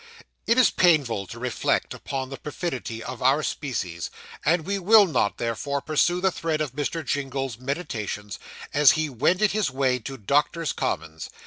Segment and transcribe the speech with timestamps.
[0.47, 4.09] It is painful to reflect upon the perfidy of our species;
[4.43, 7.05] and we will not, therefore, pursue the thread of Mr.
[7.05, 8.39] Jingle's meditations,
[8.73, 11.29] as he wended his way to Doctors' Commons.